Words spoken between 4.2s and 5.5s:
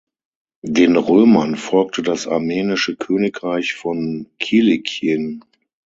Kilikien.